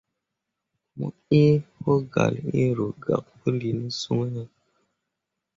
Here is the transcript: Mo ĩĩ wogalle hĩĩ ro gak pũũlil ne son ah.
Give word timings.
Mo 0.97 1.07
ĩĩ 1.41 1.45
wogalle 1.83 2.39
hĩĩ 2.49 2.67
ro 2.77 2.87
gak 3.03 3.25
pũũlil 3.39 3.77
ne 3.83 3.89
son 4.01 4.33
ah. 4.43 4.49